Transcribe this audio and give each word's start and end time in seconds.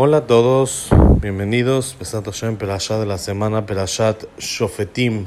Hola 0.00 0.18
a 0.18 0.26
todos, 0.28 0.90
bienvenidos 1.20 1.96
Pesat 1.98 2.24
Hashem 2.24 2.56
Perashat 2.56 3.00
de 3.00 3.06
la 3.06 3.18
semana 3.18 3.66
Perashat 3.66 4.26
Shofetim, 4.38 5.26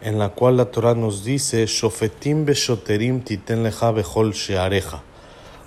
en 0.00 0.18
la 0.18 0.30
cual 0.30 0.56
la 0.56 0.70
Torah 0.70 0.94
nos 0.94 1.22
dice 1.22 1.66
Shofetim 1.66 2.46
beshoterim 2.46 3.20
titen 3.20 3.62
leja 3.62 3.90
bechol 3.90 4.32
sheareja. 4.32 5.02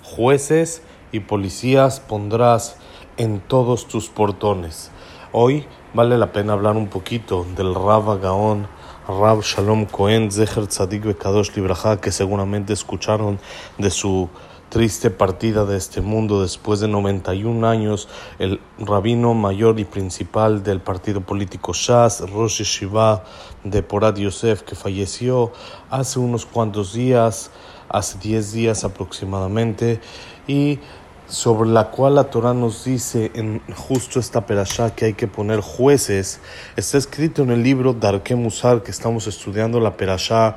Jueces 0.02 0.82
y 1.12 1.20
policías 1.20 2.00
pondrás 2.00 2.74
en 3.18 3.38
todos 3.38 3.86
tus 3.86 4.08
portones. 4.08 4.90
Hoy 5.30 5.64
vale 5.94 6.18
la 6.18 6.32
pena 6.32 6.54
hablar 6.54 6.76
un 6.76 6.88
poquito 6.88 7.46
del 7.56 7.72
Rav 7.72 8.20
Gaon, 8.20 8.66
Rav 9.06 9.42
Shalom 9.42 9.84
Cohen, 9.84 10.32
Zecher 10.32 10.66
Tzadik 10.66 11.04
Bekadosh 11.04 11.54
Libraja, 11.54 12.00
que 12.00 12.10
seguramente 12.10 12.72
escucharon 12.72 13.38
de 13.78 13.92
su 13.92 14.28
triste 14.70 15.10
partida 15.10 15.66
de 15.66 15.76
este 15.76 16.00
mundo 16.00 16.40
después 16.40 16.80
de 16.80 16.88
91 16.88 17.68
años, 17.68 18.08
el 18.38 18.60
rabino 18.78 19.34
mayor 19.34 19.78
y 19.80 19.84
principal 19.84 20.62
del 20.62 20.80
partido 20.80 21.20
político 21.20 21.72
Shas, 21.74 22.20
Rosh 22.30 22.62
Shiva 22.62 23.24
de 23.64 23.82
Porat 23.82 24.16
Yosef, 24.16 24.62
que 24.62 24.76
falleció 24.76 25.52
hace 25.90 26.20
unos 26.20 26.46
cuantos 26.46 26.94
días, 26.94 27.50
hace 27.88 28.18
10 28.18 28.52
días 28.52 28.84
aproximadamente, 28.84 30.00
y 30.46 30.78
sobre 31.26 31.70
la 31.70 31.90
cual 31.90 32.16
la 32.16 32.24
Torah 32.24 32.54
nos 32.54 32.84
dice 32.84 33.30
en 33.34 33.60
justo 33.74 34.18
esta 34.18 34.46
perashá 34.46 34.94
que 34.94 35.06
hay 35.06 35.14
que 35.14 35.26
poner 35.26 35.60
jueces, 35.60 36.40
está 36.76 36.96
escrito 36.96 37.42
en 37.42 37.50
el 37.50 37.62
libro 37.62 37.92
Darke 37.92 38.34
Musar 38.34 38.82
que 38.82 38.90
estamos 38.90 39.26
estudiando 39.26 39.80
la 39.80 39.96
perashá 39.96 40.56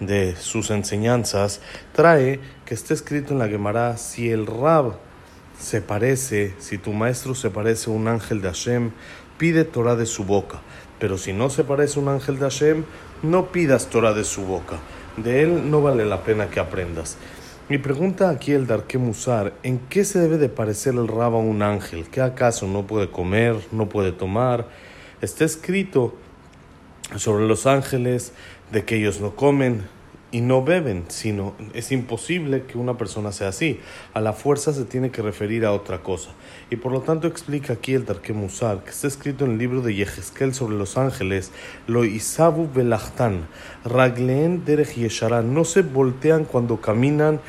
de 0.00 0.34
sus 0.36 0.70
enseñanzas, 0.70 1.60
trae 1.92 2.40
que 2.64 2.74
está 2.74 2.94
escrito 2.94 3.32
en 3.32 3.38
la 3.38 3.48
Gemara, 3.48 3.96
si 3.96 4.30
el 4.30 4.46
Rab 4.46 4.94
se 5.58 5.82
parece, 5.82 6.54
si 6.58 6.78
tu 6.78 6.92
maestro 6.92 7.34
se 7.34 7.50
parece 7.50 7.90
a 7.90 7.92
un 7.92 8.08
ángel 8.08 8.40
de 8.40 8.48
Hashem, 8.48 8.90
pide 9.38 9.64
Torah 9.64 9.94
de 9.96 10.06
su 10.06 10.24
boca. 10.24 10.60
Pero 10.98 11.18
si 11.18 11.32
no 11.32 11.50
se 11.50 11.64
parece 11.64 11.98
a 11.98 12.02
un 12.02 12.08
ángel 12.08 12.38
de 12.38 12.44
Hashem, 12.44 12.84
no 13.22 13.52
pidas 13.52 13.88
Torah 13.88 14.14
de 14.14 14.24
su 14.24 14.42
boca. 14.42 14.78
De 15.16 15.42
él 15.42 15.70
no 15.70 15.82
vale 15.82 16.04
la 16.06 16.22
pena 16.22 16.48
que 16.48 16.60
aprendas. 16.60 17.16
Mi 17.68 17.78
pregunta 17.78 18.30
aquí 18.30 18.52
el 18.52 18.66
Darke 18.66 18.98
Musar, 18.98 19.52
¿en 19.62 19.78
qué 19.78 20.04
se 20.04 20.18
debe 20.18 20.38
de 20.38 20.48
parecer 20.48 20.94
el 20.94 21.06
Rab 21.06 21.34
a 21.34 21.38
un 21.38 21.62
ángel? 21.62 22.08
¿Qué 22.08 22.20
acaso 22.20 22.66
no 22.66 22.86
puede 22.86 23.10
comer, 23.10 23.56
no 23.70 23.88
puede 23.88 24.12
tomar? 24.12 24.66
Está 25.20 25.44
escrito 25.44 26.14
sobre 27.16 27.46
los 27.46 27.66
ángeles 27.66 28.32
de 28.72 28.84
que 28.84 28.96
ellos 28.96 29.20
no 29.20 29.34
comen 29.34 29.88
y 30.32 30.40
no 30.40 30.62
beben, 30.62 31.04
sino 31.08 31.54
es 31.74 31.90
imposible 31.90 32.62
que 32.62 32.78
una 32.78 32.96
persona 32.96 33.32
sea 33.32 33.48
así. 33.48 33.80
A 34.14 34.20
la 34.20 34.32
fuerza 34.32 34.72
se 34.72 34.84
tiene 34.84 35.10
que 35.10 35.22
referir 35.22 35.64
a 35.64 35.72
otra 35.72 36.02
cosa. 36.02 36.30
Y 36.70 36.76
por 36.76 36.92
lo 36.92 37.00
tanto 37.00 37.26
explica 37.26 37.72
aquí 37.72 37.94
el 37.94 38.04
Tarque 38.04 38.32
Musar, 38.32 38.84
que 38.84 38.90
está 38.90 39.08
escrito 39.08 39.44
en 39.44 39.52
el 39.52 39.58
libro 39.58 39.82
de 39.82 39.94
Yehezkel 39.94 40.54
sobre 40.54 40.76
los 40.76 40.96
ángeles, 40.96 41.50
lo 41.86 42.04
isabu 42.04 42.68
belachtan, 42.72 43.48
ragleen 43.84 44.64
derech 44.64 44.94
yesharan, 44.94 45.52
no 45.52 45.64
se 45.64 45.82
voltean 45.82 46.44
cuando 46.44 46.80
caminan 46.80 47.40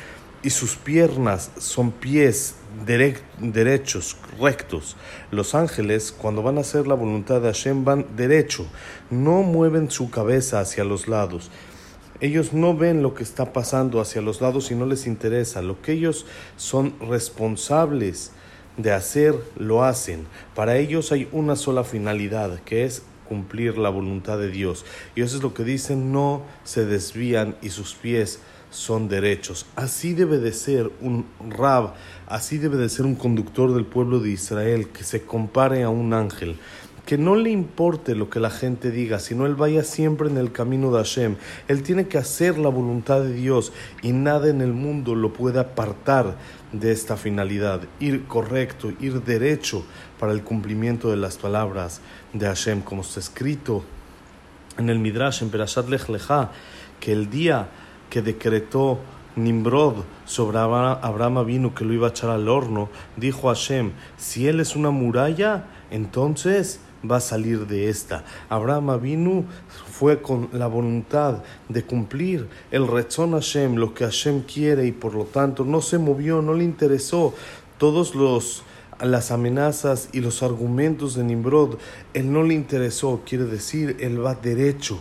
y 0.42 0.50
sus 0.50 0.74
piernas 0.74 1.52
son 1.58 1.92
pies 1.92 2.56
derechos, 2.86 4.16
rectos. 4.40 4.96
Los 5.30 5.54
ángeles, 5.54 6.12
cuando 6.12 6.42
van 6.42 6.58
a 6.58 6.62
hacer 6.62 6.86
la 6.86 6.94
voluntad 6.94 7.40
de 7.40 7.48
Hashem, 7.48 7.84
van 7.84 8.06
derecho, 8.16 8.66
no 9.10 9.42
mueven 9.42 9.90
su 9.90 10.10
cabeza 10.10 10.60
hacia 10.60 10.84
los 10.84 11.08
lados. 11.08 11.50
Ellos 12.20 12.52
no 12.52 12.76
ven 12.76 13.02
lo 13.02 13.14
que 13.14 13.24
está 13.24 13.52
pasando 13.52 14.00
hacia 14.00 14.22
los 14.22 14.40
lados 14.40 14.70
y 14.70 14.76
no 14.76 14.86
les 14.86 15.06
interesa. 15.06 15.60
Lo 15.60 15.82
que 15.82 15.92
ellos 15.92 16.24
son 16.56 16.94
responsables 17.00 18.30
de 18.76 18.92
hacer, 18.92 19.34
lo 19.56 19.84
hacen. 19.84 20.26
Para 20.54 20.76
ellos 20.76 21.12
hay 21.12 21.28
una 21.32 21.56
sola 21.56 21.84
finalidad, 21.84 22.60
que 22.60 22.84
es 22.84 23.02
cumplir 23.28 23.78
la 23.78 23.88
voluntad 23.88 24.38
de 24.38 24.50
Dios. 24.50 24.84
Y 25.14 25.22
eso 25.22 25.36
es 25.36 25.42
lo 25.42 25.54
que 25.54 25.64
dicen, 25.64 26.12
no 26.12 26.42
se 26.64 26.84
desvían 26.84 27.56
y 27.62 27.70
sus 27.70 27.94
pies 27.94 28.40
son 28.72 29.08
derechos. 29.08 29.66
Así 29.76 30.14
debe 30.14 30.38
de 30.38 30.52
ser 30.52 30.90
un 31.00 31.26
rab, 31.48 31.94
así 32.26 32.58
debe 32.58 32.76
de 32.78 32.88
ser 32.88 33.06
un 33.06 33.14
conductor 33.14 33.72
del 33.72 33.84
pueblo 33.84 34.18
de 34.18 34.30
Israel 34.30 34.88
que 34.88 35.04
se 35.04 35.22
compare 35.22 35.84
a 35.84 35.90
un 35.90 36.14
ángel. 36.14 36.56
Que 37.06 37.18
no 37.18 37.34
le 37.34 37.50
importe 37.50 38.14
lo 38.14 38.30
que 38.30 38.40
la 38.40 38.50
gente 38.50 38.90
diga, 38.90 39.18
sino 39.18 39.44
él 39.44 39.56
vaya 39.56 39.82
siempre 39.82 40.28
en 40.28 40.38
el 40.38 40.52
camino 40.52 40.90
de 40.92 40.98
Hashem. 40.98 41.36
Él 41.68 41.82
tiene 41.82 42.06
que 42.06 42.16
hacer 42.16 42.58
la 42.58 42.68
voluntad 42.68 43.22
de 43.22 43.32
Dios 43.32 43.72
y 44.02 44.12
nada 44.12 44.48
en 44.48 44.60
el 44.60 44.72
mundo 44.72 45.14
lo 45.14 45.32
puede 45.32 45.58
apartar 45.60 46.36
de 46.72 46.92
esta 46.92 47.16
finalidad. 47.16 47.82
Ir 48.00 48.24
correcto, 48.26 48.92
ir 49.00 49.22
derecho 49.22 49.84
para 50.18 50.32
el 50.32 50.42
cumplimiento 50.42 51.10
de 51.10 51.16
las 51.16 51.36
palabras 51.36 52.00
de 52.32 52.46
Hashem, 52.46 52.82
como 52.82 53.02
está 53.02 53.20
escrito 53.20 53.84
en 54.78 54.88
el 54.88 54.98
Midrash, 54.98 55.42
en 55.42 55.50
Perashat 55.50 55.88
Lech 55.88 56.06
que 57.00 57.12
el 57.12 57.28
día 57.28 57.68
que 58.12 58.20
decretó 58.20 58.98
Nimrod 59.36 60.04
sobre 60.26 60.58
Abraham 60.58 61.46
vino 61.46 61.74
que 61.74 61.86
lo 61.86 61.94
iba 61.94 62.08
a 62.08 62.10
echar 62.10 62.28
al 62.28 62.46
horno, 62.46 62.90
dijo 63.16 63.48
Hashem, 63.48 63.92
si 64.18 64.48
él 64.48 64.60
es 64.60 64.76
una 64.76 64.90
muralla, 64.90 65.64
entonces 65.90 66.80
va 67.10 67.16
a 67.16 67.20
salir 67.20 67.66
de 67.66 67.88
esta. 67.88 68.22
Abraham 68.50 69.00
vino 69.00 69.44
fue 69.90 70.20
con 70.20 70.50
la 70.52 70.66
voluntad 70.66 71.42
de 71.70 71.84
cumplir 71.84 72.48
el 72.70 72.86
rezón 72.86 73.32
Hashem, 73.32 73.76
lo 73.76 73.94
que 73.94 74.04
Hashem 74.04 74.42
quiere 74.42 74.84
y 74.84 74.92
por 74.92 75.14
lo 75.14 75.24
tanto 75.24 75.64
no 75.64 75.80
se 75.80 75.96
movió, 75.96 76.42
no 76.42 76.52
le 76.52 76.64
interesó 76.64 77.32
todos 77.78 78.14
los 78.14 78.62
las 79.00 79.30
amenazas 79.30 80.10
y 80.12 80.20
los 80.20 80.42
argumentos 80.42 81.14
de 81.14 81.24
Nimrod, 81.24 81.78
él 82.12 82.30
no 82.30 82.42
le 82.42 82.52
interesó, 82.52 83.22
quiere 83.24 83.46
decir, 83.46 83.96
él 84.00 84.22
va 84.24 84.34
derecho 84.34 85.00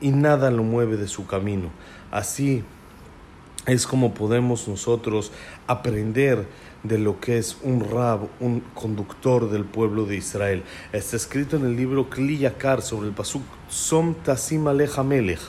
y 0.00 0.10
nada 0.10 0.50
lo 0.50 0.62
mueve 0.62 0.96
de 0.96 1.08
su 1.08 1.26
camino. 1.26 1.70
Así 2.12 2.62
es 3.66 3.86
como 3.86 4.12
podemos 4.12 4.68
nosotros 4.68 5.32
aprender 5.66 6.46
de 6.82 6.98
lo 6.98 7.20
que 7.20 7.38
es 7.38 7.56
un 7.62 7.80
rab, 7.80 8.28
un 8.38 8.60
conductor 8.74 9.50
del 9.50 9.64
pueblo 9.64 10.04
de 10.04 10.16
Israel. 10.16 10.62
Está 10.92 11.16
escrito 11.16 11.56
en 11.56 11.64
el 11.64 11.74
libro 11.74 12.10
Kli 12.10 12.38
Yakar 12.38 12.82
sobre 12.82 13.08
el 13.08 13.14
pasuk 13.14 13.42
Som 13.68 14.14
Tasim 14.14 14.64
Melech. 14.64 15.40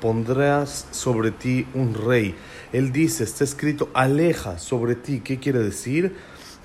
Pondrás 0.00 0.88
sobre 0.90 1.30
ti 1.30 1.66
un 1.74 1.94
rey. 1.94 2.34
Él 2.72 2.90
dice, 2.90 3.22
está 3.22 3.44
escrito 3.44 3.88
aleja 3.94 4.58
sobre 4.58 4.96
ti. 4.96 5.20
¿Qué 5.20 5.38
quiere 5.38 5.60
decir? 5.60 6.16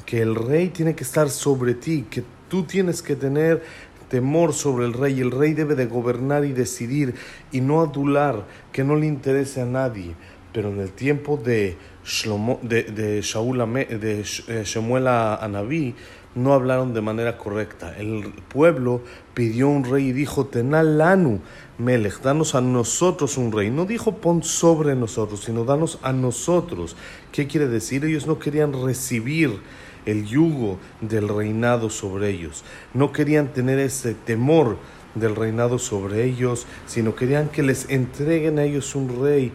Que 0.08 0.22
el 0.22 0.34
rey 0.34 0.70
tiene 0.70 0.96
que 0.96 1.04
estar 1.04 1.30
sobre 1.30 1.76
ti, 1.76 2.08
que 2.10 2.24
tú 2.50 2.64
tienes 2.64 3.02
que 3.02 3.16
tener 3.16 3.64
temor 4.10 4.54
sobre 4.54 4.86
el 4.86 4.94
rey. 4.94 5.20
El 5.20 5.32
rey 5.32 5.54
debe 5.54 5.76
de 5.76 5.86
gobernar 5.86 6.46
y 6.46 6.54
decidir 6.54 7.16
y 7.52 7.62
no 7.62 7.82
adular, 7.82 8.46
que 8.72 8.84
no 8.84 8.96
le 8.96 9.08
interese 9.08 9.62
a 9.62 9.66
nadie. 9.66 10.16
Pero 10.54 10.70
en 10.70 10.80
el 10.80 10.92
tiempo 10.92 11.38
de, 11.38 11.78
Shlomo, 12.06 12.60
de, 12.62 12.84
de, 12.84 13.22
Shaul, 13.22 13.58
de 13.58 14.24
eh, 14.48 14.64
Shemuel 14.64 15.08
a 15.08 15.48
Naví, 15.50 15.96
no 16.36 16.54
hablaron 16.54 16.94
de 16.94 17.02
manera 17.02 17.38
correcta. 17.38 17.98
El 17.98 18.34
pueblo 18.50 19.02
pidió 19.34 19.70
un 19.70 19.86
rey 19.86 20.10
y 20.10 20.12
dijo, 20.12 20.46
Tenal 20.46 20.98
lanu, 20.98 21.40
Melech, 21.78 22.22
danos 22.22 22.56
a 22.56 22.62
nosotros 22.62 23.38
un 23.38 23.52
rey. 23.52 23.72
No 23.72 23.86
dijo 23.86 24.18
pon 24.18 24.44
sobre 24.44 24.96
nosotros, 24.96 25.42
sino 25.46 25.64
danos 25.64 25.98
a 26.04 26.12
nosotros. 26.12 26.98
¿Qué 27.32 27.48
quiere 27.48 27.68
decir? 27.68 28.04
Ellos 28.04 28.28
no 28.28 28.38
querían 28.38 28.74
recibir 28.74 29.62
el 30.06 30.26
yugo 30.26 30.80
del 31.02 31.28
reinado 31.28 31.90
sobre 31.90 32.30
ellos. 32.30 32.64
No 32.94 33.12
querían 33.12 33.50
tener 33.54 33.80
ese 33.80 34.14
temor 34.14 34.78
del 35.16 35.36
reinado 35.36 35.80
sobre 35.80 36.26
ellos, 36.26 36.68
sino 36.86 37.16
querían 37.16 37.50
que 37.50 37.64
les 37.64 37.90
entreguen 37.90 38.60
a 38.60 38.64
ellos 38.64 38.96
un 38.96 39.22
rey, 39.22 39.52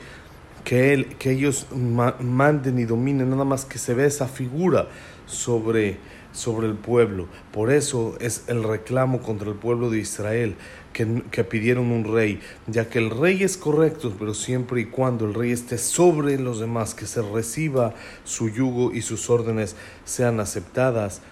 que, 0.64 0.92
él, 0.92 1.16
que 1.18 1.32
ellos 1.32 1.66
manden 1.72 2.78
y 2.78 2.84
dominen, 2.84 3.30
nada 3.30 3.44
más 3.44 3.64
que 3.64 3.78
se 3.78 3.94
ve 3.94 4.06
esa 4.06 4.26
figura 4.26 4.88
sobre, 5.26 5.98
sobre 6.32 6.66
el 6.66 6.74
pueblo. 6.74 7.26
Por 7.52 7.70
eso 7.70 8.16
es 8.20 8.44
el 8.48 8.62
reclamo 8.62 9.20
contra 9.20 9.48
el 9.48 9.56
pueblo 9.56 9.90
de 9.90 9.98
Israel, 9.98 10.56
que, 10.92 11.22
que, 11.30 11.44
pidieron 11.44 11.92
un 11.92 12.04
rey, 12.04 12.40
ya 12.66 12.88
que 12.88 12.98
el 12.98 13.10
rey 13.10 13.42
es 13.42 13.56
correcto, 13.56 14.12
pero 14.18 14.34
siempre 14.34 14.80
y 14.80 14.86
cuando 14.86 15.24
el 15.24 15.34
rey 15.34 15.52
esté 15.52 15.78
sobre 15.78 16.38
los 16.38 16.58
demás, 16.58 16.94
que 16.94 17.06
se 17.06 17.22
reciba 17.22 17.94
su 18.24 18.48
yugo 18.48 18.92
y 18.92 19.02
sus 19.02 19.30
órdenes 19.30 19.76
sean 20.04 20.40
aceptadas 20.40 21.22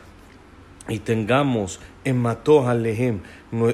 y 0.88 1.00
tengamos 1.00 1.80
en 2.04 2.16
Mató 2.16 2.66
Alejem 2.66 3.20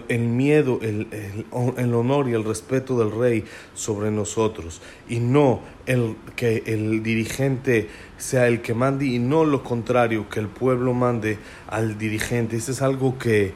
el 0.08 0.20
miedo, 0.20 0.78
el, 0.82 1.08
el, 1.10 1.46
el, 1.76 1.94
honor 1.94 2.28
y 2.28 2.32
el 2.32 2.44
respeto 2.44 2.98
del 2.98 3.10
rey 3.10 3.44
sobre 3.74 4.10
nosotros 4.10 4.82
y 5.08 5.18
no 5.18 5.60
el 5.86 6.16
que 6.36 6.62
el 6.66 7.02
dirigente 7.02 7.88
sea 8.16 8.46
el 8.46 8.62
que 8.62 8.74
mande 8.74 9.06
y 9.06 9.18
no 9.18 9.44
lo 9.44 9.62
contrario, 9.62 10.28
que 10.28 10.40
el 10.40 10.48
pueblo 10.48 10.94
mande 10.94 11.38
al 11.68 11.98
dirigente. 11.98 12.56
Eso 12.56 12.72
es 12.72 12.82
algo 12.82 13.18
que 13.18 13.52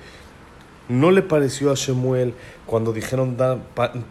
No 0.89 1.11
le 1.11 1.21
pareció 1.21 1.71
a 1.71 1.75
Shemuel 1.75 2.33
cuando 2.65 2.95
dijeron, 2.95 3.37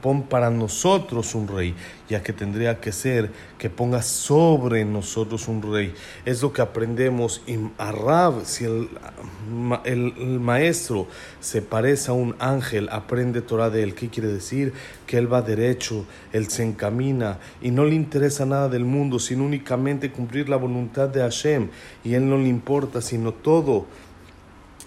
pon 0.02 0.24
para 0.24 0.52
nosotros 0.52 1.34
un 1.34 1.48
rey, 1.48 1.76
ya 2.08 2.22
que 2.22 2.34
tendría 2.34 2.80
que 2.80 2.92
ser 2.92 3.32
que 3.58 3.70
ponga 3.72 4.04
sobre 4.04 4.86
nosotros 4.86 5.48
un 5.48 5.62
rey. 5.62 5.94
Es 6.26 6.44
lo 6.44 6.54
que 6.54 6.62
aprendemos 6.62 7.42
en 7.48 7.72
Arab, 7.80 8.42
si 8.46 8.66
el, 8.66 8.90
el, 9.86 10.40
maestro 10.40 11.08
se 11.40 11.64
parece 11.64 12.12
a 12.12 12.14
un 12.14 12.36
ángel, 12.38 12.90
aprende 12.92 13.42
Torah 13.42 13.72
de 13.72 13.82
él. 13.82 13.96
¿Qué 13.96 14.10
quiere 14.10 14.30
decir? 14.30 14.74
Que 15.08 15.18
él 15.18 15.32
va 15.32 15.42
derecho, 15.42 16.06
él 16.32 16.48
se 16.50 16.64
encamina 16.64 17.40
y 17.60 17.72
no 17.72 17.86
le 17.86 17.96
interesa 17.96 18.46
nada 18.46 18.70
del 18.70 18.86
mundo, 18.86 19.18
sino 19.18 19.46
únicamente 19.46 20.12
cumplir 20.12 20.48
la 20.48 20.58
voluntad 20.58 21.10
de 21.10 21.22
Hashem. 21.22 21.70
Y 22.04 22.14
él 22.14 22.30
no 22.30 22.38
le 22.38 22.48
importa, 22.48 23.02
sino 23.02 23.34
todo 23.34 23.86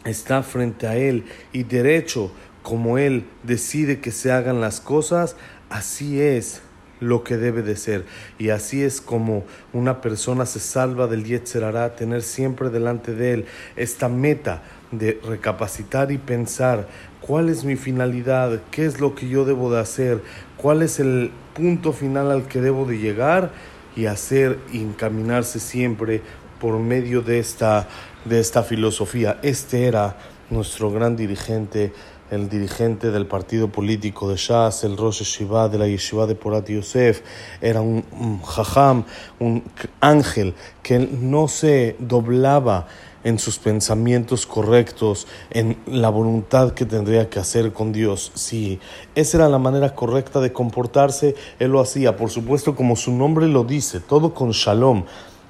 está 0.04 0.42
frente 0.42 0.86
a 0.86 0.96
Él 0.96 1.24
y 1.52 1.64
derecho, 1.64 2.30
como 2.62 2.98
Él 2.98 3.24
decide 3.42 4.00
que 4.00 4.10
se 4.10 4.32
hagan 4.32 4.60
las 4.60 4.80
cosas, 4.80 5.36
así 5.68 6.20
es 6.20 6.62
lo 7.00 7.24
que 7.24 7.36
debe 7.36 7.62
de 7.62 7.76
ser. 7.76 8.04
Y 8.38 8.50
así 8.50 8.82
es 8.82 9.00
como 9.00 9.44
una 9.72 10.00
persona 10.00 10.46
se 10.46 10.60
salva 10.60 11.06
del 11.06 11.24
Yetzerará, 11.24 11.96
tener 11.96 12.22
siempre 12.22 12.70
delante 12.70 13.14
de 13.14 13.32
Él 13.32 13.44
esta 13.76 14.08
meta 14.08 14.62
de 14.92 15.20
recapacitar 15.24 16.12
y 16.12 16.18
pensar 16.18 16.88
cuál 17.20 17.48
es 17.48 17.64
mi 17.64 17.76
finalidad, 17.76 18.60
qué 18.70 18.86
es 18.86 19.00
lo 19.00 19.14
que 19.14 19.28
yo 19.28 19.44
debo 19.44 19.72
de 19.72 19.80
hacer, 19.80 20.22
cuál 20.56 20.82
es 20.82 21.00
el 21.00 21.30
punto 21.54 21.92
final 21.92 22.30
al 22.30 22.46
que 22.46 22.60
debo 22.60 22.84
de 22.86 22.98
llegar 22.98 23.52
y 23.96 24.06
hacer 24.06 24.58
y 24.72 24.82
encaminarse 24.82 25.60
siempre 25.60 26.22
por 26.60 26.78
medio 26.78 27.22
de 27.22 27.38
esta, 27.38 27.88
de 28.24 28.40
esta 28.40 28.62
filosofía. 28.62 29.38
Este 29.42 29.86
era 29.86 30.16
nuestro 30.50 30.90
gran 30.90 31.16
dirigente, 31.16 31.92
el 32.30 32.48
dirigente 32.48 33.10
del 33.10 33.26
partido 33.26 33.68
político 33.68 34.28
de 34.28 34.36
Shas, 34.36 34.84
el 34.84 34.96
Rosh 34.96 35.22
Shiva 35.22 35.68
de 35.68 35.78
la 35.78 35.86
Yeshiva 35.86 36.26
de 36.26 36.34
Porat 36.34 36.68
Yosef, 36.68 37.22
era 37.60 37.80
un, 37.80 38.04
un 38.12 38.42
jajam, 38.42 39.04
un 39.38 39.64
ángel 40.00 40.54
que 40.82 40.98
no 40.98 41.48
se 41.48 41.96
doblaba 41.98 42.86
en 43.22 43.38
sus 43.38 43.58
pensamientos 43.58 44.46
correctos, 44.46 45.26
en 45.50 45.76
la 45.86 46.08
voluntad 46.08 46.72
que 46.72 46.86
tendría 46.86 47.28
que 47.28 47.38
hacer 47.38 47.72
con 47.72 47.92
Dios. 47.92 48.32
Si 48.34 48.80
esa 49.14 49.38
era 49.38 49.48
la 49.48 49.58
manera 49.58 49.94
correcta 49.94 50.40
de 50.40 50.52
comportarse, 50.52 51.34
él 51.58 51.72
lo 51.72 51.80
hacía, 51.80 52.16
por 52.16 52.30
supuesto 52.30 52.74
como 52.74 52.96
su 52.96 53.12
nombre 53.12 53.46
lo 53.46 53.64
dice, 53.64 54.00
todo 54.00 54.32
con 54.32 54.52
shalom, 54.52 55.04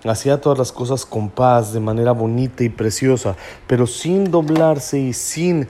hacía 0.04 0.40
todas 0.40 0.58
las 0.58 0.72
cosas 0.72 1.04
con 1.04 1.30
paz, 1.30 1.72
de 1.72 1.80
manera 1.80 2.12
bonita 2.12 2.64
y 2.64 2.68
preciosa, 2.68 3.36
pero 3.66 3.86
sin 3.86 4.30
doblarse 4.30 4.98
y 4.98 5.12
sin 5.12 5.68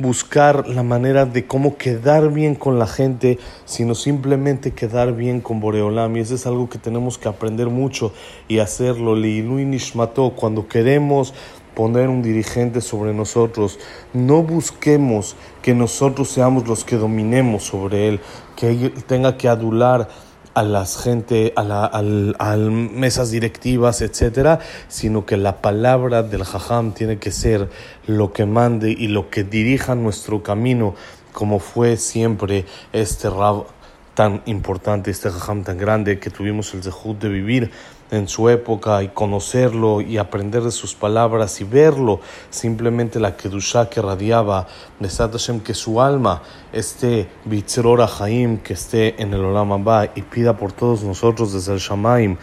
buscar 0.00 0.66
la 0.66 0.82
manera 0.82 1.26
de 1.26 1.46
cómo 1.46 1.76
quedar 1.76 2.32
bien 2.32 2.54
con 2.54 2.78
la 2.78 2.86
gente, 2.86 3.38
sino 3.66 3.94
simplemente 3.94 4.72
quedar 4.72 5.14
bien 5.14 5.40
con 5.40 5.60
Boreolam. 5.60 6.16
Y 6.16 6.20
eso 6.20 6.34
es 6.34 6.46
algo 6.46 6.68
que 6.68 6.78
tenemos 6.78 7.18
que 7.18 7.28
aprender 7.28 7.68
mucho 7.68 8.12
y 8.48 8.58
hacerlo. 8.58 9.14
Leilui 9.14 9.64
Nishmato, 9.66 10.30
cuando 10.30 10.68
queremos 10.68 11.34
poner 11.74 12.08
un 12.08 12.22
dirigente 12.22 12.80
sobre 12.80 13.12
nosotros, 13.12 13.78
no 14.12 14.42
busquemos 14.42 15.36
que 15.62 15.74
nosotros 15.74 16.28
seamos 16.28 16.66
los 16.66 16.84
que 16.84 16.96
dominemos 16.96 17.64
sobre 17.64 18.08
él, 18.08 18.20
que 18.56 18.70
él 18.70 18.94
tenga 19.06 19.36
que 19.36 19.48
adular 19.48 20.08
a 20.54 20.62
las 20.62 21.02
gente, 21.02 21.52
a, 21.56 21.62
la, 21.62 21.84
a, 21.86 22.56
mesas 22.56 23.30
directivas, 23.30 24.02
etcétera, 24.02 24.60
sino 24.88 25.26
que 25.26 25.36
la 25.36 25.60
palabra 25.60 26.22
del 26.22 26.44
jajam 26.44 26.92
tiene 26.92 27.18
que 27.18 27.30
ser 27.30 27.68
lo 28.06 28.32
que 28.32 28.46
mande 28.46 28.90
y 28.90 29.08
lo 29.08 29.30
que 29.30 29.44
dirija 29.44 29.94
nuestro 29.94 30.42
camino, 30.42 30.94
como 31.32 31.60
fue 31.60 31.96
siempre 31.96 32.64
este 32.92 33.30
rab 33.30 33.66
tan 34.14 34.42
importante, 34.46 35.10
este 35.10 35.30
jajam 35.30 35.62
tan 35.62 35.78
grande 35.78 36.18
que 36.18 36.30
tuvimos 36.30 36.74
el 36.74 36.82
zehut 36.82 37.18
de 37.20 37.28
vivir 37.28 37.70
en 38.10 38.28
su 38.28 38.48
época 38.48 39.02
y 39.02 39.08
conocerlo 39.08 40.00
y 40.00 40.18
aprender 40.18 40.62
de 40.62 40.70
sus 40.70 40.94
palabras 40.94 41.60
y 41.60 41.64
verlo, 41.64 42.20
simplemente 42.50 43.20
la 43.20 43.36
Kedushá 43.36 43.88
que 43.88 44.02
radiaba 44.02 44.66
de 44.98 45.08
Hashem, 45.08 45.60
que 45.60 45.74
su 45.74 46.00
alma 46.00 46.42
esté 46.72 47.28
Bitzrora 47.44 48.08
Haim, 48.18 48.58
que 48.58 48.74
esté 48.74 49.20
en 49.22 49.32
el 49.34 49.44
Olam 49.44 49.72
Abba 49.72 50.10
y 50.14 50.22
pida 50.22 50.56
por 50.56 50.72
todos 50.72 51.02
nosotros 51.02 51.52
desde 51.52 51.72
el 51.72 51.78
Shamaim 51.78 52.36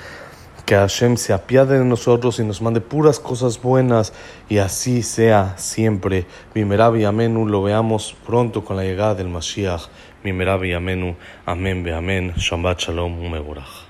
que 0.68 0.76
Hashem 0.76 1.16
se 1.16 1.32
apiade 1.32 1.80
de 1.80 1.86
nosotros 1.86 2.40
y 2.40 2.44
nos 2.44 2.62
mande 2.62 2.82
puras 2.82 3.22
cosas 3.22 3.62
buenas 3.62 4.12
y 4.50 4.58
así 4.58 5.02
sea 5.02 5.54
siempre. 5.58 6.26
Mimerabi 6.54 7.06
Amenu, 7.06 7.48
lo 7.48 7.64
veamos 7.64 8.14
pronto 8.26 8.66
con 8.66 8.76
la 8.76 8.84
llegada 8.84 9.16
del 9.16 9.30
Mashiach. 9.30 9.84
Mimerabi 10.26 10.74
Amenu, 10.74 11.16
Amén, 11.46 11.84
Be 11.84 11.94
Amén, 11.94 12.34
Shabbat 12.36 12.80
Shalom, 12.80 13.18
Umeborach. 13.18 13.87